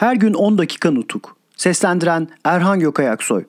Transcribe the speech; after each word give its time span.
Her 0.00 0.16
gün 0.16 0.34
10 0.34 0.58
dakika 0.58 0.90
nutuk. 0.90 1.36
Seslendiren 1.56 2.28
Erhan 2.44 2.80
Gökayaksoy. 2.80 3.44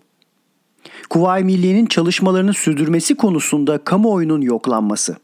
Kuvayi 1.09 1.43
Milliye'nin 1.43 1.86
çalışmalarını 1.86 2.54
sürdürmesi 2.54 3.15
konusunda 3.15 3.77
kamuoyunun 3.77 4.41
yoklanması. 4.41 5.15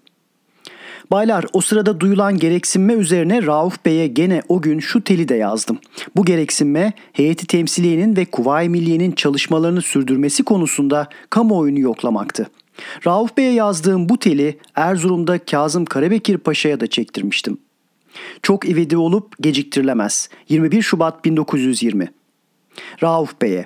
Baylar 1.12 1.46
o 1.54 1.62
sırada 1.62 2.00
duyulan 2.00 2.38
gereksinme 2.38 2.94
üzerine 2.94 3.46
Rauf 3.46 3.86
Bey'e 3.86 4.08
gene 4.08 4.42
o 4.48 4.62
gün 4.62 4.80
şu 4.80 5.04
teli 5.04 5.30
de 5.30 5.36
yazdım. 5.36 5.80
Bu 6.16 6.26
gereksinme 6.26 6.94
heyeti 7.14 7.48
temsiliyenin 7.48 8.16
ve 8.16 8.26
Kuvayi 8.26 8.70
Milliye'nin 8.70 9.12
çalışmalarını 9.12 9.82
sürdürmesi 9.82 10.44
konusunda 10.44 11.10
kamuoyunu 11.30 11.80
yoklamaktı. 11.80 12.50
Rauf 13.08 13.38
Bey'e 13.38 13.52
yazdığım 13.52 14.10
bu 14.10 14.20
teli 14.20 14.58
Erzurum'da 14.76 15.40
Kazım 15.40 15.86
Karabekir 15.86 16.38
Paşa'ya 16.38 16.80
da 16.80 16.88
çektirmiştim. 16.88 17.58
Çok 18.42 18.70
ivedi 18.70 18.98
olup 18.98 19.36
geciktirilemez. 19.42 20.30
21 20.50 20.82
Şubat 20.82 21.26
1920 21.26 22.12
Rauf 23.04 23.42
Bey'e 23.42 23.66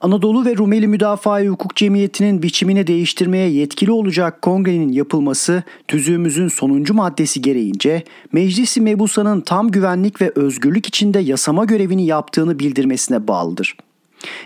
Anadolu 0.00 0.44
ve 0.44 0.56
Rumeli 0.56 0.88
Müdafaa 0.88 1.40
Hukuk 1.40 1.76
Cemiyeti'nin 1.76 2.42
biçimini 2.42 2.86
değiştirmeye 2.86 3.50
yetkili 3.50 3.92
olacak 3.92 4.42
kongrenin 4.42 4.92
yapılması 4.92 5.62
tüzüğümüzün 5.88 6.48
sonuncu 6.48 6.94
maddesi 6.94 7.42
gereğince 7.42 8.04
Meclisi 8.32 8.80
Mebusa'nın 8.80 9.40
tam 9.40 9.70
güvenlik 9.70 10.20
ve 10.20 10.32
özgürlük 10.34 10.86
içinde 10.86 11.18
yasama 11.18 11.64
görevini 11.64 12.06
yaptığını 12.06 12.58
bildirmesine 12.58 13.28
bağlıdır.'' 13.28 13.89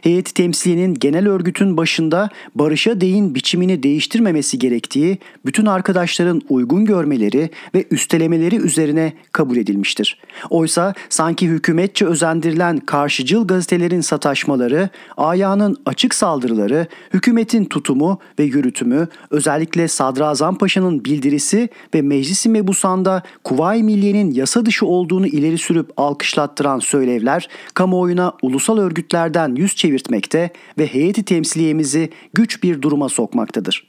Heyeti 0.00 0.34
temsiliyenin 0.34 0.94
genel 0.94 1.28
örgütün 1.28 1.76
başında 1.76 2.28
barışa 2.54 3.00
değin 3.00 3.34
biçimini 3.34 3.82
değiştirmemesi 3.82 4.58
gerektiği 4.58 5.18
bütün 5.46 5.66
arkadaşların 5.66 6.40
uygun 6.48 6.84
görmeleri 6.84 7.50
ve 7.74 7.84
üstelemeleri 7.90 8.56
üzerine 8.56 9.12
kabul 9.32 9.56
edilmiştir. 9.56 10.18
Oysa 10.50 10.94
sanki 11.08 11.48
hükümetçe 11.48 12.06
özendirilen 12.06 12.78
karşıcıl 12.78 13.46
gazetelerin 13.46 14.00
sataşmaları, 14.00 14.88
ayağının 15.16 15.76
açık 15.86 16.14
saldırıları, 16.14 16.86
hükümetin 17.14 17.64
tutumu 17.64 18.18
ve 18.38 18.44
yürütümü, 18.44 19.08
özellikle 19.30 19.88
Sadrazam 19.88 20.58
Paşa'nın 20.58 21.04
bildirisi 21.04 21.68
ve 21.94 22.02
Meclis-i 22.02 22.48
Mebusan'da 22.48 23.22
Kuvayi 23.44 23.82
Milliye'nin 23.82 24.30
yasa 24.30 24.66
dışı 24.66 24.86
olduğunu 24.86 25.26
ileri 25.26 25.58
sürüp 25.58 25.90
alkışlattıran 25.96 26.78
söylevler, 26.78 27.48
kamuoyuna 27.74 28.32
ulusal 28.42 28.78
örgütlerden 28.78 29.56
yüz 29.64 29.76
çevirtmekte 29.76 30.50
ve 30.78 30.86
heyeti 30.86 31.24
temsiliyemizi 31.24 32.10
güç 32.34 32.62
bir 32.62 32.82
duruma 32.82 33.08
sokmaktadır. 33.08 33.88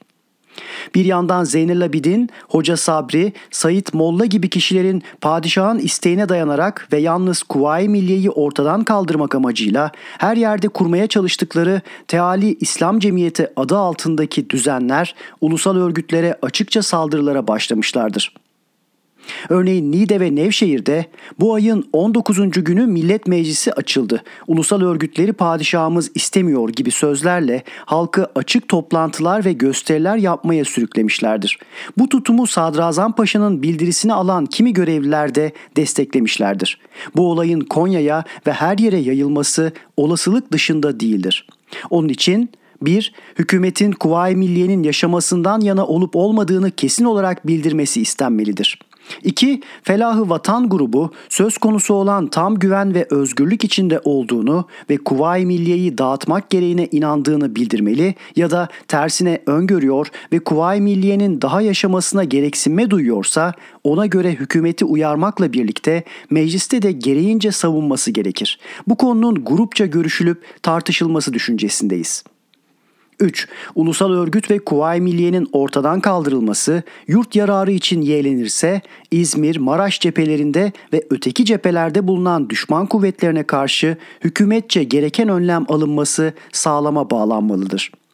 Bir 0.96 1.06
yandan 1.06 1.44
Zeynel 1.44 1.86
Abidin, 1.86 2.30
Hoca 2.48 2.78
Sabri, 2.78 3.34
Sayit 3.52 3.94
Molla 3.94 4.26
gibi 4.26 4.50
kişilerin 4.50 5.04
padişahın 5.22 5.80
isteğine 5.80 6.30
dayanarak 6.30 6.88
ve 6.94 6.98
yalnız 6.98 7.44
Kuvayi 7.44 7.90
Milliye'yi 7.90 8.30
ortadan 8.30 8.84
kaldırmak 8.84 9.36
amacıyla 9.36 9.92
her 10.18 10.38
yerde 10.38 10.68
kurmaya 10.68 11.08
çalıştıkları 11.08 11.82
Teali 12.08 12.58
İslam 12.60 13.00
Cemiyeti 13.00 13.48
adı 13.56 13.78
altındaki 13.78 14.50
düzenler 14.50 15.16
ulusal 15.42 15.76
örgütlere 15.76 16.38
açıkça 16.42 16.82
saldırılara 16.82 17.48
başlamışlardır. 17.48 18.34
Örneğin 19.50 19.92
Niğde 19.92 20.20
ve 20.20 20.36
Nevşehir'de 20.36 21.06
bu 21.40 21.54
ayın 21.54 21.90
19. 21.94 22.38
günü 22.52 22.86
Millet 22.86 23.28
Meclisi 23.28 23.74
açıldı. 23.74 24.24
Ulusal 24.48 24.82
örgütleri 24.82 25.34
padişahımız 25.34 26.12
istemiyor 26.16 26.70
gibi 26.70 26.92
sözlerle 26.92 27.64
halkı 27.86 28.28
açık 28.36 28.68
toplantılar 28.68 29.46
ve 29.46 29.54
gösteriler 29.54 30.18
yapmaya 30.18 30.66
sürüklemişlerdir. 30.66 31.60
Bu 31.98 32.10
tutumu 32.10 32.48
Sadrazam 32.48 33.16
Paşa'nın 33.16 33.62
bildirisini 33.62 34.14
alan 34.14 34.46
kimi 34.46 34.74
görevliler 34.74 35.36
de 35.36 35.52
desteklemişlerdir. 35.78 36.80
Bu 37.16 37.32
olayın 37.32 37.62
Konya'ya 37.62 38.24
ve 38.48 38.52
her 38.52 38.78
yere 38.78 38.98
yayılması 38.98 39.72
olasılık 39.98 40.52
dışında 40.52 41.00
değildir. 41.00 41.48
Onun 41.90 42.10
için 42.10 42.50
1. 42.82 43.14
Hükümetin 43.40 43.92
Kuvayi 43.92 44.36
Milliye'nin 44.36 44.84
yaşamasından 44.84 45.62
yana 45.62 45.86
olup 45.86 46.16
olmadığını 46.16 46.72
kesin 46.72 47.06
olarak 47.06 47.48
bildirmesi 47.48 48.02
istenmelidir. 48.02 48.80
2. 49.24 49.62
Felahı 49.84 50.30
Vatan 50.30 50.70
grubu 50.70 51.12
söz 51.30 51.58
konusu 51.58 51.94
olan 51.94 52.28
tam 52.28 52.56
güven 52.56 52.94
ve 52.94 53.08
özgürlük 53.10 53.64
içinde 53.64 54.02
olduğunu 54.04 54.68
ve 54.90 54.98
Kuvayi 54.98 55.46
Milliye'yi 55.46 55.98
dağıtmak 55.98 56.50
gereğine 56.50 56.88
inandığını 56.92 57.56
bildirmeli 57.56 58.16
ya 58.36 58.52
da 58.52 58.68
tersine 58.88 59.42
öngörüyor 59.46 60.08
ve 60.32 60.40
Kuvayi 60.40 60.82
Milliye'nin 60.82 61.42
daha 61.42 61.62
yaşamasına 61.62 62.24
gereksinme 62.24 62.90
duyuyorsa 62.90 63.54
ona 63.84 64.06
göre 64.06 64.32
hükümeti 64.32 64.86
uyarmakla 64.86 65.54
birlikte 65.54 66.04
mecliste 66.30 66.82
de 66.82 66.92
gereğince 66.92 67.52
savunması 67.52 68.12
gerekir. 68.12 68.60
Bu 68.88 68.96
konunun 68.96 69.46
grupça 69.46 69.86
görüşülüp 69.86 70.44
tartışılması 70.62 71.34
düşüncesindeyiz. 71.34 72.24
3. 73.20 73.48
Ulusal 73.76 74.12
örgüt 74.12 74.52
ve 74.52 74.60
Kuvayi 74.60 75.02
Milliye'nin 75.02 75.48
ortadan 75.52 76.00
kaldırılması 76.00 76.84
yurt 77.08 77.36
yararı 77.36 77.72
için 77.72 78.02
yeğlenirse 78.02 78.82
İzmir, 79.12 79.58
Maraş 79.58 80.00
cephelerinde 80.00 80.72
ve 80.94 81.04
öteki 81.10 81.46
cephelerde 81.46 82.08
bulunan 82.08 82.50
düşman 82.50 82.88
kuvvetlerine 82.88 83.44
karşı 83.44 83.98
hükümetçe 84.24 84.84
gereken 84.84 85.30
önlem 85.30 85.66
alınması 85.70 86.34
sağlama 86.52 87.10
bağlanmalıdır.'' 87.10 88.05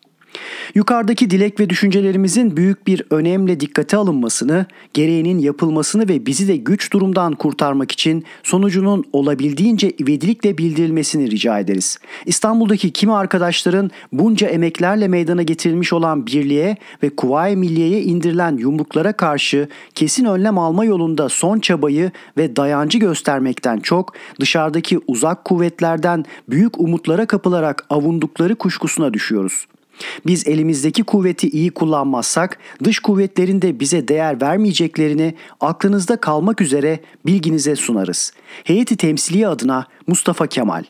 Yukarıdaki 0.76 1.30
dilek 1.30 1.60
ve 1.60 1.70
düşüncelerimizin 1.70 2.58
büyük 2.58 2.88
bir 2.88 3.04
önemle 3.10 3.60
dikkate 3.60 3.98
alınmasını, 3.98 4.66
gereğinin 4.94 5.40
yapılmasını 5.40 6.10
ve 6.10 6.26
bizi 6.26 6.48
de 6.48 6.58
güç 6.58 6.94
durumdan 6.94 7.34
kurtarmak 7.34 7.92
için 7.92 8.24
sonucunun 8.44 9.04
olabildiğince 9.14 9.92
ivedilikle 10.02 10.58
bildirilmesini 10.58 11.32
rica 11.32 11.60
ederiz. 11.60 12.00
İstanbul'daki 12.26 12.92
kimi 12.92 13.14
arkadaşların 13.14 13.92
bunca 14.12 14.48
emeklerle 14.48 15.08
meydana 15.08 15.44
getirilmiş 15.44 15.94
olan 15.94 16.28
birliğe 16.28 16.78
ve 17.04 17.10
Kuvayi 17.10 17.56
Milliye'ye 17.56 18.02
indirilen 18.02 18.58
yumruklara 18.58 19.14
karşı 19.14 19.68
kesin 19.96 20.26
önlem 20.26 20.58
alma 20.58 20.86
yolunda 20.86 21.30
son 21.30 21.60
çabayı 21.60 22.12
ve 22.38 22.56
dayancı 22.56 22.98
göstermekten 22.98 23.80
çok 23.80 24.14
dışarıdaki 24.40 25.00
uzak 25.08 25.46
kuvvetlerden 25.46 26.26
büyük 26.50 26.80
umutlara 26.80 27.26
kapılarak 27.26 27.86
avundukları 27.90 28.56
kuşkusuna 28.56 29.14
düşüyoruz. 29.14 29.66
Biz 30.26 30.48
elimizdeki 30.48 31.04
kuvveti 31.04 31.50
iyi 31.50 31.72
kullanmazsak 31.72 32.58
dış 32.84 33.00
kuvvetlerin 33.00 33.62
de 33.62 33.80
bize 33.80 34.08
değer 34.08 34.42
vermeyeceklerini 34.42 35.36
aklınızda 35.60 36.18
kalmak 36.18 36.62
üzere 36.62 37.00
bilginize 37.26 37.76
sunarız. 37.76 38.34
Heyeti 38.64 38.98
temsiliye 38.98 39.48
adına 39.48 39.86
Mustafa 40.08 40.48
Kemal 40.48 40.84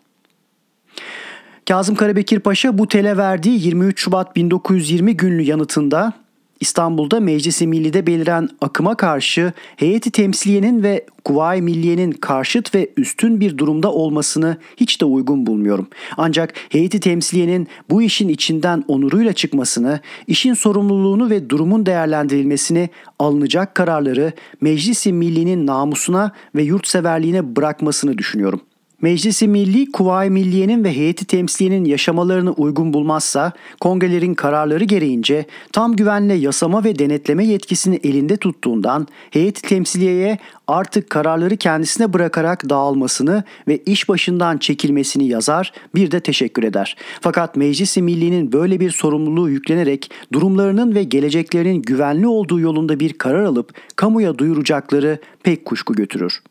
Kazım 1.68 1.96
Karabekir 1.96 2.40
Paşa 2.40 2.78
bu 2.78 2.88
tele 2.88 3.18
verdiği 3.18 3.66
23 3.66 4.02
Şubat 4.02 4.36
1920 4.36 5.18
günlü 5.18 5.42
yanıtında 5.42 6.14
İstanbul'da 6.62 7.20
Meclisi 7.20 7.68
Milli'de 7.68 8.08
beliren 8.08 8.50
akıma 8.62 8.98
karşı 8.98 9.54
heyeti 9.76 10.12
temsiliyenin 10.12 10.84
ve 10.84 11.06
Kuvayi 11.26 11.62
Milliye'nin 11.62 12.12
karşıt 12.12 12.76
ve 12.76 12.90
üstün 12.98 13.40
bir 13.40 13.58
durumda 13.58 13.92
olmasını 13.94 14.58
hiç 14.78 15.02
de 15.02 15.06
uygun 15.06 15.46
bulmuyorum. 15.46 15.88
Ancak 16.18 16.54
heyeti 16.70 17.00
temsiliyenin 17.00 17.68
bu 17.90 18.02
işin 18.02 18.30
içinden 18.30 18.84
onuruyla 18.88 19.34
çıkmasını, 19.34 20.00
işin 20.28 20.54
sorumluluğunu 20.54 21.30
ve 21.30 21.50
durumun 21.50 21.86
değerlendirilmesini, 21.86 22.90
alınacak 23.20 23.76
kararları 23.76 24.34
Meclisi 24.62 25.14
Milli'nin 25.14 25.68
namusuna 25.68 26.32
ve 26.56 26.64
yurtseverliğine 26.64 27.56
bırakmasını 27.56 28.18
düşünüyorum. 28.18 28.62
Meclisi 29.02 29.48
Milli, 29.48 29.92
Kuvayi 29.92 30.30
Milliye'nin 30.30 30.84
ve 30.84 30.96
heyeti 30.96 31.26
temsiliyenin 31.26 31.86
yaşamalarını 31.86 32.52
uygun 32.52 32.94
bulmazsa, 32.94 33.52
kongrelerin 33.80 34.34
kararları 34.34 34.84
gereğince 34.84 35.46
tam 35.72 35.96
güvenle 35.96 36.34
yasama 36.34 36.84
ve 36.84 37.00
denetleme 37.00 37.46
yetkisini 37.46 38.00
elinde 38.04 38.38
tuttuğundan 38.38 39.08
heyeti 39.32 39.62
temsiliyeye 39.62 40.38
artık 40.68 41.10
kararları 41.10 41.58
kendisine 41.58 42.14
bırakarak 42.14 42.70
dağılmasını 42.70 43.44
ve 43.68 43.78
iş 43.78 44.10
başından 44.10 44.58
çekilmesini 44.58 45.28
yazar, 45.28 45.74
bir 45.96 46.12
de 46.12 46.20
teşekkür 46.20 46.64
eder. 46.64 46.98
Fakat 47.22 47.56
Meclisi 47.56 48.02
Milli'nin 48.02 48.52
böyle 48.52 48.80
bir 48.80 48.92
sorumluluğu 48.92 49.50
yüklenerek 49.50 50.12
durumlarının 50.34 50.96
ve 50.96 51.04
geleceklerinin 51.04 51.82
güvenli 51.82 52.28
olduğu 52.28 52.60
yolunda 52.60 53.00
bir 53.00 53.14
karar 53.14 53.44
alıp 53.44 53.74
kamuya 53.96 54.38
duyuracakları 54.38 55.20
pek 55.44 55.66
kuşku 55.66 55.94
götürür. 55.94 56.42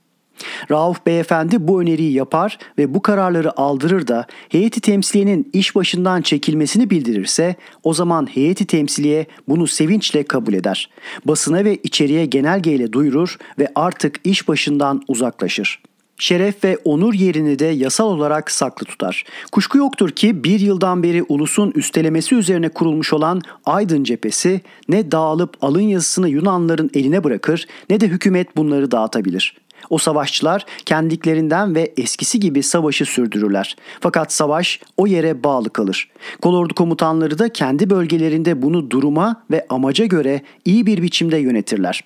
Rauf 0.70 1.06
Beyefendi 1.06 1.69
bu 1.69 1.82
öneriyi 1.82 2.12
yapar 2.12 2.58
ve 2.78 2.94
bu 2.94 3.02
kararları 3.02 3.60
aldırır 3.60 4.06
da 4.06 4.26
heyeti 4.48 4.81
temsiliyenin 4.81 5.50
iş 5.52 5.75
başından 5.75 6.22
çekilmesini 6.22 6.90
bildirirse 6.90 7.56
o 7.84 7.94
zaman 7.94 8.26
heyeti 8.26 8.66
temsiliye 8.66 9.26
bunu 9.48 9.66
sevinçle 9.66 10.22
kabul 10.22 10.52
eder. 10.52 10.90
Basına 11.25 11.64
ve 11.64 11.76
içeriye 11.76 12.26
genelgeyle 12.26 12.92
duyurur 12.92 13.37
ve 13.58 13.69
artık 13.75 14.20
iş 14.25 14.48
başından 14.48 15.02
uzaklaşır 15.08 15.81
şeref 16.20 16.64
ve 16.64 16.78
onur 16.84 17.14
yerini 17.14 17.58
de 17.58 17.64
yasal 17.64 18.06
olarak 18.06 18.50
saklı 18.50 18.86
tutar. 18.86 19.25
Kuşku 19.52 19.78
yoktur 19.78 20.10
ki 20.10 20.44
bir 20.44 20.60
yıldan 20.60 21.02
beri 21.02 21.22
ulusun 21.28 21.72
üstelemesi 21.75 22.34
üzerine 22.34 22.69
kurulmuş 22.69 23.12
olan 23.12 23.43
Aydın 23.64 24.04
cephesi 24.04 24.60
ne 24.88 25.12
dağılıp 25.12 25.56
alın 25.60 25.81
yazısını 25.81 26.28
Yunanların 26.28 26.90
eline 26.94 27.25
bırakır 27.25 27.66
ne 27.90 28.00
de 28.00 28.08
hükümet 28.08 28.56
bunları 28.56 28.90
dağıtabilir. 28.90 29.56
O 29.91 29.99
savaşçılar 29.99 30.67
kendiklerinden 30.87 31.75
ve 31.75 31.93
eskisi 31.97 32.41
gibi 32.41 32.62
savaşı 32.62 33.05
sürdürürler. 33.05 33.77
Fakat 34.00 34.32
savaş 34.32 34.81
o 34.97 35.06
yere 35.06 35.44
bağlı 35.44 35.71
kalır. 35.71 36.11
Kolordu 36.43 36.75
komutanları 36.75 37.38
da 37.38 37.49
kendi 37.49 37.91
bölgelerinde 37.91 38.62
bunu 38.62 38.91
duruma 38.91 39.44
ve 39.50 39.67
amaca 39.69 40.06
göre 40.06 40.43
iyi 40.65 40.87
bir 40.87 41.03
biçimde 41.03 41.37
yönetirler. 41.37 42.05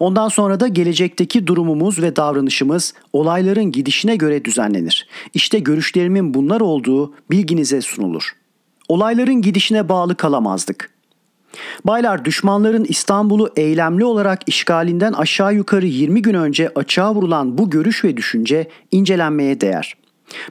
Ondan 0.00 0.28
sonra 0.28 0.60
da 0.60 0.68
gelecekteki 0.68 1.46
durumumuz 1.46 2.02
ve 2.02 2.16
davranışımız 2.16 2.94
olayların 3.12 3.72
gidişine 3.72 4.16
göre 4.16 4.44
düzenlenir. 4.44 5.08
İşte 5.34 5.58
görüşlerimin 5.58 6.34
bunlar 6.34 6.60
olduğu 6.60 7.14
bilginize 7.30 7.80
sunulur. 7.80 8.32
Olayların 8.88 9.42
gidişine 9.42 9.88
bağlı 9.88 10.16
kalamazdık. 10.16 10.95
Baylar 11.84 12.24
düşmanların 12.24 12.84
İstanbul'u 12.84 13.50
eylemli 13.56 14.04
olarak 14.04 14.40
işgalinden 14.46 15.12
aşağı 15.12 15.54
yukarı 15.54 15.86
20 15.86 16.22
gün 16.22 16.34
önce 16.34 16.70
açığa 16.74 17.14
vurulan 17.14 17.58
bu 17.58 17.70
görüş 17.70 18.04
ve 18.04 18.16
düşünce 18.16 18.68
incelenmeye 18.90 19.60
değer. 19.60 19.94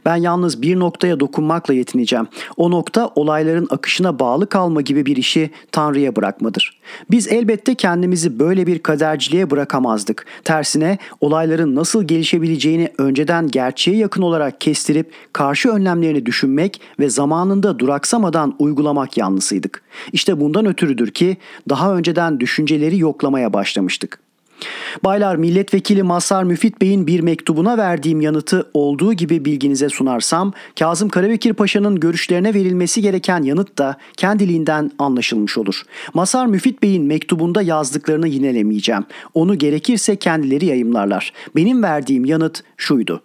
Ben 0.05 0.15
yalnız 0.15 0.61
bir 0.61 0.79
noktaya 0.79 1.19
dokunmakla 1.19 1.73
yetineceğim. 1.73 2.27
O 2.57 2.71
nokta 2.71 3.11
olayların 3.15 3.67
akışına 3.69 4.19
bağlı 4.19 4.49
kalma 4.49 4.81
gibi 4.81 5.05
bir 5.05 5.17
işi 5.17 5.49
Tanrı'ya 5.71 6.15
bırakmadır. 6.15 6.79
Biz 7.11 7.27
elbette 7.27 7.75
kendimizi 7.75 8.39
böyle 8.39 8.67
bir 8.67 8.79
kaderciliğe 8.79 9.51
bırakamazdık. 9.51 10.25
Tersine 10.43 10.97
olayların 11.21 11.75
nasıl 11.75 12.03
gelişebileceğini 12.03 12.89
önceden 12.97 13.47
gerçeğe 13.47 13.97
yakın 13.97 14.21
olarak 14.21 14.61
kestirip 14.61 15.11
karşı 15.33 15.69
önlemlerini 15.69 16.25
düşünmek 16.25 16.81
ve 16.99 17.09
zamanında 17.09 17.79
duraksamadan 17.79 18.55
uygulamak 18.59 19.17
yanlısıydık. 19.17 19.81
İşte 20.13 20.39
bundan 20.39 20.65
ötürüdür 20.65 21.11
ki 21.11 21.37
daha 21.69 21.95
önceden 21.95 22.39
düşünceleri 22.39 22.97
yoklamaya 22.97 23.53
başlamıştık. 23.53 24.24
Baylar 25.03 25.35
Milletvekili 25.35 26.03
Masar 26.03 26.43
Müfit 26.43 26.81
Bey'in 26.81 27.07
bir 27.07 27.19
mektubuna 27.19 27.77
verdiğim 27.77 28.21
yanıtı 28.21 28.69
olduğu 28.73 29.13
gibi 29.13 29.45
bilginize 29.45 29.89
sunarsam 29.89 30.53
Kazım 30.79 31.09
Karabekir 31.09 31.53
Paşa'nın 31.53 31.99
görüşlerine 31.99 32.53
verilmesi 32.53 33.01
gereken 33.01 33.43
yanıt 33.43 33.77
da 33.77 33.97
kendiliğinden 34.17 34.91
anlaşılmış 34.99 35.57
olur. 35.57 35.83
Masar 36.13 36.45
Müfit 36.45 36.83
Bey'in 36.83 37.05
mektubunda 37.05 37.61
yazdıklarını 37.61 38.27
yinelemeyeceğim. 38.27 39.03
Onu 39.33 39.57
gerekirse 39.57 40.15
kendileri 40.15 40.65
yayımlarlar. 40.65 41.33
Benim 41.55 41.83
verdiğim 41.83 42.25
yanıt 42.25 42.63
şuydu. 42.77 43.21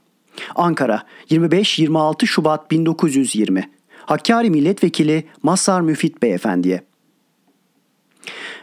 Ankara 0.54 1.02
25-26 1.30 2.26
Şubat 2.26 2.70
1920 2.70 3.70
Hakkari 4.06 4.50
Milletvekili 4.50 5.24
Masar 5.42 5.80
Müfit 5.80 6.22
Beyefendiye 6.22 6.89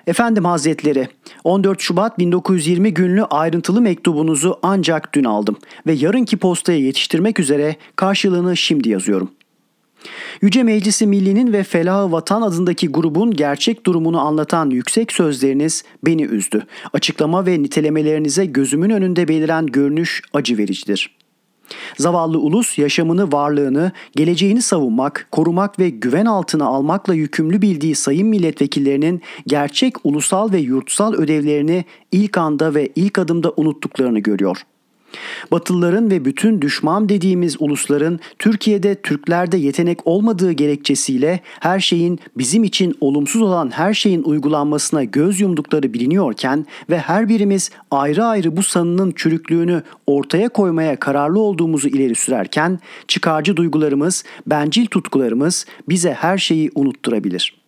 Efendim 0.07 0.45
Hazretleri, 0.45 1.07
14 1.43 1.81
Şubat 1.81 2.19
1920 2.19 2.93
günlü 2.93 3.23
ayrıntılı 3.23 3.81
mektubunuzu 3.81 4.59
ancak 4.61 5.13
dün 5.13 5.23
aldım 5.23 5.57
ve 5.87 5.93
yarınki 5.93 6.37
postaya 6.37 6.79
yetiştirmek 6.79 7.39
üzere 7.39 7.75
karşılığını 7.95 8.57
şimdi 8.57 8.89
yazıyorum. 8.89 9.31
Yüce 10.41 10.63
Meclisi 10.63 11.07
Milli'nin 11.07 11.53
ve 11.53 11.63
Felah 11.63 12.11
Vatan 12.11 12.41
adındaki 12.41 12.87
grubun 12.87 13.31
gerçek 13.31 13.85
durumunu 13.85 14.19
anlatan 14.19 14.69
yüksek 14.69 15.11
sözleriniz 15.11 15.83
beni 16.05 16.23
üzdü. 16.23 16.67
Açıklama 16.93 17.45
ve 17.45 17.63
nitelemelerinize 17.63 18.45
gözümün 18.45 18.89
önünde 18.89 19.27
beliren 19.27 19.65
görünüş 19.65 20.21
acı 20.33 20.57
vericidir.'' 20.57 21.16
Zavallı 21.97 22.39
ulus 22.39 22.77
yaşamını, 22.77 23.31
varlığını, 23.31 23.91
geleceğini 24.15 24.61
savunmak, 24.61 25.27
korumak 25.31 25.79
ve 25.79 25.89
güven 25.89 26.25
altına 26.25 26.65
almakla 26.65 27.13
yükümlü 27.13 27.61
bildiği 27.61 27.95
sayın 27.95 28.27
milletvekillerinin 28.27 29.21
gerçek 29.47 29.95
ulusal 30.03 30.51
ve 30.51 30.57
yurtsal 30.57 31.13
ödevlerini 31.13 31.85
ilk 32.11 32.37
anda 32.37 32.75
ve 32.75 32.89
ilk 32.95 33.19
adımda 33.19 33.53
unuttuklarını 33.57 34.19
görüyor.'' 34.19 34.76
Batılıların 35.51 36.11
ve 36.11 36.25
bütün 36.25 36.61
düşman 36.61 37.09
dediğimiz 37.09 37.55
ulusların 37.59 38.19
Türkiye'de 38.39 38.95
Türklerde 38.95 39.57
yetenek 39.57 40.07
olmadığı 40.07 40.51
gerekçesiyle 40.51 41.39
her 41.59 41.79
şeyin 41.79 42.19
bizim 42.37 42.63
için 42.63 42.97
olumsuz 43.01 43.41
olan 43.41 43.71
her 43.71 43.93
şeyin 43.93 44.23
uygulanmasına 44.23 45.03
göz 45.03 45.39
yumdukları 45.39 45.93
biliniyorken 45.93 46.65
ve 46.89 46.99
her 46.99 47.29
birimiz 47.29 47.71
ayrı 47.91 48.25
ayrı 48.25 48.57
bu 48.57 48.63
sanının 48.63 49.11
çürüklüğünü 49.11 49.83
ortaya 50.07 50.49
koymaya 50.49 50.95
kararlı 50.95 51.39
olduğumuzu 51.39 51.87
ileri 51.87 52.15
sürerken 52.15 52.79
çıkarcı 53.07 53.57
duygularımız, 53.57 54.23
bencil 54.47 54.85
tutkularımız 54.85 55.65
bize 55.89 56.13
her 56.13 56.37
şeyi 56.37 56.71
unutturabilir.'' 56.75 57.66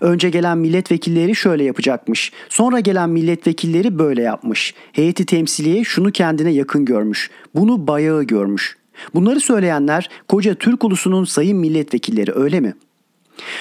Önce 0.00 0.30
gelen 0.30 0.58
milletvekilleri 0.58 1.34
şöyle 1.34 1.64
yapacakmış. 1.64 2.32
Sonra 2.48 2.80
gelen 2.80 3.10
milletvekilleri 3.10 3.98
böyle 3.98 4.22
yapmış. 4.22 4.74
Heyeti 4.92 5.26
temsiliye 5.26 5.84
şunu 5.84 6.12
kendine 6.12 6.50
yakın 6.50 6.84
görmüş. 6.84 7.30
Bunu 7.54 7.86
bayağı 7.86 8.22
görmüş. 8.22 8.76
Bunları 9.14 9.40
söyleyenler 9.40 10.10
koca 10.28 10.54
Türk 10.54 10.84
ulusunun 10.84 11.24
sayın 11.24 11.58
milletvekilleri 11.58 12.32
öyle 12.34 12.60
mi? 12.60 12.74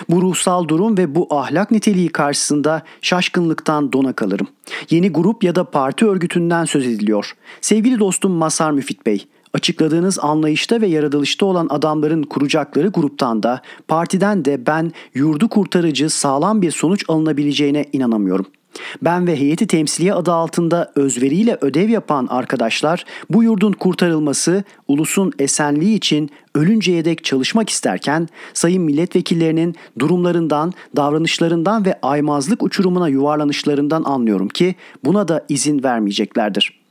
Bu 0.10 0.22
ruhsal 0.22 0.68
durum 0.68 0.98
ve 0.98 1.16
bu 1.16 1.28
ahlak 1.30 1.72
niteliği 1.72 2.10
karşısında 2.10 2.84
şaşkınlıktan 3.02 3.94
dona 3.94 4.14
kalırım. 4.14 4.48
Yeni 4.90 5.10
grup 5.10 5.44
ya 5.44 5.56
da 5.56 5.64
parti 5.64 6.06
örgütünden 6.06 6.66
söz 6.66 6.88
ediliyor. 6.88 7.36
Sevgili 7.62 8.00
dostum 8.00 8.32
Masar 8.32 8.72
Müfit 8.72 9.06
Bey, 9.06 9.26
Açıkladığınız 9.54 10.20
anlayışta 10.20 10.82
ve 10.82 10.88
yaratılışta 10.88 11.46
olan 11.46 11.68
adamların 11.70 12.24
kuracakları 12.24 12.88
gruptan 12.88 13.44
da 13.44 13.62
partiden 13.88 14.46
de 14.46 14.68
ben 14.68 14.92
yurdu 15.14 15.50
kurtarıcı 15.50 16.10
sağlam 16.10 16.62
bir 16.62 16.72
sonuç 16.72 17.06
alınabileceğine 17.08 17.86
inanamıyorum. 17.94 18.46
Ben 19.02 19.28
ve 19.28 19.40
heyeti 19.40 19.68
temsiliye 19.68 20.14
adı 20.14 20.32
altında 20.32 20.92
özveriyle 20.96 21.58
ödev 21.62 21.90
yapan 21.90 22.28
arkadaşlar 22.30 23.06
bu 23.30 23.44
yurdun 23.44 23.72
kurtarılması, 23.72 24.64
ulusun 24.88 25.32
esenliği 25.40 25.98
için 25.98 26.30
ölünceye 26.56 27.06
dek 27.06 27.24
çalışmak 27.24 27.70
isterken 27.70 28.28
sayın 28.54 28.84
milletvekillerinin 28.84 29.76
durumlarından, 30.00 30.74
davranışlarından 30.96 31.86
ve 31.86 32.00
aymazlık 32.02 32.64
uçurumuna 32.64 33.10
yuvarlanışlarından 33.10 34.04
anlıyorum 34.04 34.48
ki 34.48 34.76
buna 35.06 35.28
da 35.28 35.46
izin 35.50 35.84
vermeyeceklerdir.'' 35.84 36.83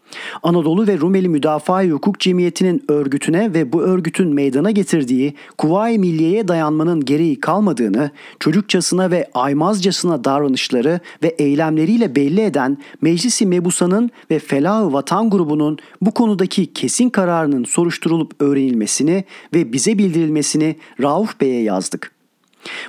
Anadolu 0.42 0.86
ve 0.86 0.98
Rumeli 0.98 1.28
Müdafaa 1.28 1.84
Hukuk 1.84 2.20
Cemiyeti'nin 2.20 2.84
örgütüne 2.88 3.54
ve 3.54 3.72
bu 3.72 3.82
örgütün 3.82 4.34
meydana 4.34 4.70
getirdiği 4.70 5.34
Kuvayi 5.58 5.98
Milliye'ye 5.98 6.48
dayanmanın 6.48 7.04
gereği 7.04 7.40
kalmadığını, 7.40 8.10
çocukçasına 8.40 9.10
ve 9.10 9.30
aymazcasına 9.34 10.24
davranışları 10.24 11.00
ve 11.22 11.28
eylemleriyle 11.28 12.16
belli 12.16 12.40
eden 12.40 12.78
Meclisi 13.02 13.46
Mebusa'nın 13.46 14.10
ve 14.30 14.38
Felah 14.38 14.92
Vatan 14.92 15.30
grubunun 15.30 15.78
bu 16.00 16.10
konudaki 16.10 16.72
kesin 16.72 17.10
kararının 17.10 17.64
soruşturulup 17.64 18.42
öğrenilmesini 18.42 19.24
ve 19.54 19.72
bize 19.72 19.98
bildirilmesini 19.98 20.76
Rauf 21.02 21.40
Bey'e 21.40 21.62
yazdık. 21.62 22.12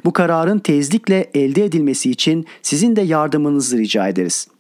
Bu 0.06 0.14
kararın 0.14 0.60
tezlikle 0.60 1.30
elde 1.34 1.66
edilmesi 1.66 2.12
için 2.12 2.46
sizin 2.62 2.96
de 2.96 3.02
yardımınızı 3.02 3.78
rica 3.78 4.08
ederiz.'' 4.08 4.53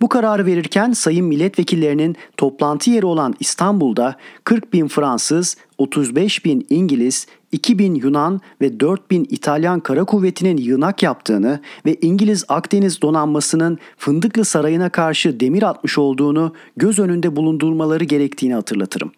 Bu 0.00 0.08
kararı 0.08 0.46
verirken 0.46 0.92
sayın 0.92 1.26
milletvekillerinin 1.26 2.16
toplantı 2.36 2.90
yeri 2.90 3.06
olan 3.06 3.34
İstanbul'da 3.40 4.16
40 4.44 4.72
bin 4.72 4.88
Fransız, 4.88 5.56
35 5.78 6.44
bin 6.44 6.66
İngiliz, 6.70 7.26
2 7.52 7.78
bin 7.78 7.94
Yunan 7.94 8.40
ve 8.60 8.80
4 8.80 9.10
bin 9.10 9.26
İtalyan 9.30 9.80
kara 9.80 10.04
kuvvetinin 10.04 10.56
yığınak 10.56 11.02
yaptığını 11.02 11.60
ve 11.86 11.96
İngiliz 12.02 12.44
Akdeniz 12.48 13.02
donanmasının 13.02 13.78
Fındıklı 13.96 14.44
Sarayı'na 14.44 14.88
karşı 14.88 15.40
demir 15.40 15.62
atmış 15.62 15.98
olduğunu 15.98 16.52
göz 16.76 16.98
önünde 16.98 17.36
bulundurmaları 17.36 18.04
gerektiğini 18.04 18.54
hatırlatırım. 18.54 19.12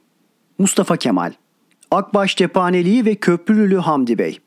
Mustafa 0.58 0.96
Kemal 0.96 1.32
Akbaş 1.90 2.36
Cephaneliği 2.36 3.04
ve 3.04 3.14
Köprülülü 3.14 3.76
Hamdi 3.76 4.18
Bey 4.18 4.38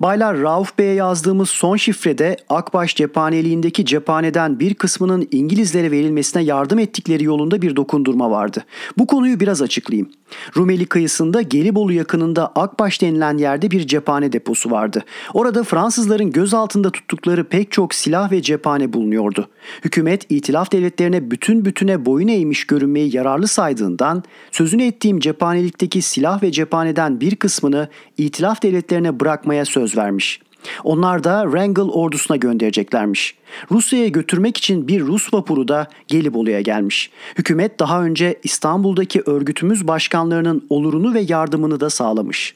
Baylar 0.00 0.40
Rauf 0.40 0.78
Bey'e 0.78 0.94
yazdığımız 0.94 1.48
son 1.48 1.76
şifrede 1.76 2.36
Akbaş 2.48 2.94
cephaneliğindeki 2.96 3.84
cephaneden 3.84 4.60
bir 4.60 4.74
kısmının 4.74 5.28
İngilizlere 5.30 5.90
verilmesine 5.90 6.42
yardım 6.42 6.78
ettikleri 6.78 7.24
yolunda 7.24 7.62
bir 7.62 7.76
dokundurma 7.76 8.30
vardı. 8.30 8.64
Bu 8.98 9.06
konuyu 9.06 9.40
biraz 9.40 9.62
açıklayayım. 9.62 10.10
Rumeli 10.56 10.86
kıyısında 10.86 11.42
Gelibolu 11.42 11.92
yakınında 11.92 12.46
Akbaş 12.46 13.02
denilen 13.02 13.38
yerde 13.38 13.70
bir 13.70 13.86
cephane 13.86 14.32
deposu 14.32 14.70
vardı. 14.70 15.04
Orada 15.34 15.64
Fransızların 15.64 16.30
göz 16.30 16.54
altında 16.54 16.90
tuttukları 16.90 17.44
pek 17.44 17.72
çok 17.72 17.94
silah 17.94 18.32
ve 18.32 18.42
cephane 18.42 18.92
bulunuyordu. 18.92 19.48
Hükümet 19.84 20.26
itilaf 20.30 20.72
devletlerine 20.72 21.30
bütün 21.30 21.64
bütüne 21.64 22.06
boyun 22.06 22.28
eğmiş 22.28 22.66
görünmeyi 22.66 23.16
yararlı 23.16 23.48
saydığından 23.48 24.22
sözünü 24.50 24.84
ettiğim 24.84 25.20
cephanelikteki 25.20 26.02
silah 26.02 26.42
ve 26.42 26.52
cephaneden 26.52 27.20
bir 27.20 27.36
kısmını 27.36 27.88
itilaf 28.18 28.62
devletlerine 28.62 29.20
bırakmaya 29.20 29.61
söz 29.64 29.96
vermiş. 29.96 30.40
Onlar 30.84 31.24
da 31.24 31.42
Wrangel 31.42 31.84
ordusuna 31.84 32.36
göndereceklermiş. 32.36 33.34
Rusya'ya 33.70 34.08
götürmek 34.08 34.56
için 34.56 34.88
bir 34.88 35.00
Rus 35.00 35.34
vapuru 35.34 35.68
da 35.68 35.86
Gelibolu'ya 36.08 36.60
gelmiş. 36.60 37.10
Hükümet 37.38 37.80
daha 37.80 38.04
önce 38.04 38.38
İstanbul'daki 38.42 39.22
örgütümüz 39.26 39.88
başkanlarının 39.88 40.66
olurunu 40.70 41.14
ve 41.14 41.24
yardımını 41.28 41.80
da 41.80 41.90
sağlamış. 41.90 42.54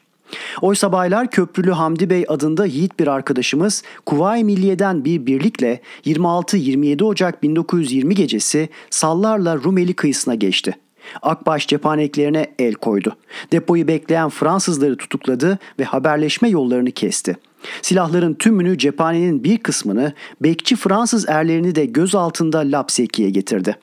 Oysa 0.63 0.93
baylar 0.93 1.31
Köprülü 1.31 1.71
Hamdi 1.71 2.11
Bey 2.11 2.25
adında 2.29 2.67
yiğit 2.67 3.01
bir 3.01 3.07
arkadaşımız 3.07 3.83
Kuvayi 4.07 4.45
Milliye'den 4.45 5.05
bir 5.05 5.27
birlikle 5.27 5.81
26-27 6.07 7.05
Ocak 7.05 7.43
1920 7.43 8.15
gecesi 8.15 8.69
sallarla 8.91 9.57
Rumeli 9.57 9.95
kıyısına 9.95 10.35
geçti. 10.35 10.75
Akbaş 11.23 11.67
cephaneklerine 11.67 12.47
el 12.59 12.75
koydu. 12.75 13.17
Depoyu 13.53 13.89
bekleyen 13.89 14.29
Fransızları 14.29 14.97
tutukladı 14.97 15.59
ve 15.79 15.85
haberleşme 15.85 16.49
yollarını 16.49 16.91
kesti. 16.91 17.37
Silahların 17.83 18.35
tümünü 18.35 18.79
cephanenin 18.79 19.45
bir 19.45 19.59
kısmını, 19.59 20.13
bekçi 20.41 20.77
Fransız 20.77 21.29
erlerini 21.29 21.75
de 21.75 21.85
göz 21.85 22.15
altında 22.15 22.59
Lapseki'ye 22.59 23.31
getirdi. 23.31 23.77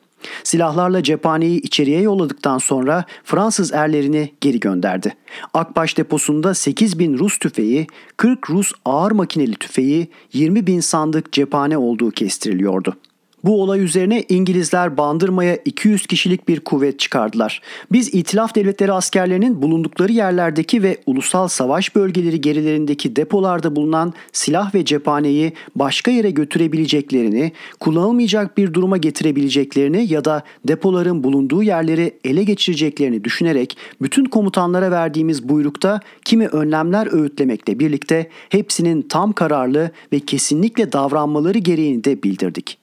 Silahlarla 0.43 1.03
cephaneyi 1.03 1.61
içeriye 1.61 2.01
yolladıktan 2.01 2.57
sonra 2.57 3.05
Fransız 3.23 3.73
erlerini 3.73 4.33
geri 4.41 4.59
gönderdi. 4.59 5.15
Akbaş 5.53 5.97
deposunda 5.97 6.53
8 6.53 6.99
bin 6.99 7.17
Rus 7.17 7.37
tüfeği, 7.37 7.87
40 8.17 8.49
Rus 8.49 8.71
ağır 8.85 9.11
makineli 9.11 9.55
tüfeği, 9.55 10.07
20 10.33 10.67
bin 10.67 10.79
sandık 10.79 11.31
cephane 11.31 11.77
olduğu 11.77 12.11
kestiriliyordu. 12.11 12.95
Bu 13.43 13.61
olay 13.61 13.83
üzerine 13.83 14.23
İngilizler 14.29 14.97
Bandırma'ya 14.97 15.55
200 15.65 16.07
kişilik 16.07 16.47
bir 16.47 16.59
kuvvet 16.59 16.99
çıkardılar. 16.99 17.61
Biz 17.91 18.13
İtilaf 18.13 18.55
Devletleri 18.55 18.91
askerlerinin 18.91 19.61
bulundukları 19.61 20.11
yerlerdeki 20.11 20.83
ve 20.83 20.97
ulusal 21.05 21.47
savaş 21.47 21.95
bölgeleri 21.95 22.41
gerilerindeki 22.41 23.15
depolarda 23.15 23.75
bulunan 23.75 24.13
silah 24.31 24.75
ve 24.75 24.85
cephaneyi 24.85 25.53
başka 25.75 26.11
yere 26.11 26.31
götürebileceklerini, 26.31 27.51
kullanılmayacak 27.79 28.57
bir 28.57 28.73
duruma 28.73 28.97
getirebileceklerini 28.97 30.13
ya 30.13 30.25
da 30.25 30.43
depoların 30.67 31.23
bulunduğu 31.23 31.63
yerleri 31.63 32.19
ele 32.23 32.43
geçireceklerini 32.43 33.23
düşünerek 33.23 33.77
bütün 34.01 34.25
komutanlara 34.25 34.91
verdiğimiz 34.91 35.49
buyrukta 35.49 35.99
kimi 36.25 36.47
önlemler 36.47 37.13
öğütlemekle 37.13 37.79
birlikte 37.79 38.29
hepsinin 38.49 39.01
tam 39.01 39.33
kararlı 39.33 39.91
ve 40.13 40.19
kesinlikle 40.19 40.91
davranmaları 40.91 41.57
gereğini 41.57 42.03
de 42.03 42.23
bildirdik. 42.23 42.82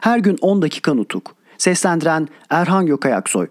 Her 0.00 0.18
gün 0.18 0.36
10 0.40 0.62
dakika 0.62 0.94
nutuk. 0.94 1.34
Seslendiren 1.58 2.28
Erhan 2.50 2.86
Gökayaksoy. 2.86 3.48